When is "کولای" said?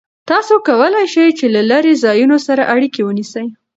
0.67-1.05